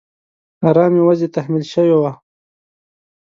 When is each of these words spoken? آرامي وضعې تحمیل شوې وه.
آرامي 0.67 1.01
وضعې 1.07 1.27
تحمیل 1.35 1.63
شوې 1.73 1.95
وه. 2.01 2.11